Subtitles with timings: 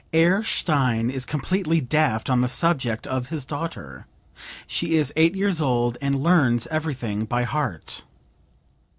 [0.11, 4.07] "Herr Stein is completely daft on the subject of his daughter.
[4.65, 8.03] She is eight years old and learns everything by heart.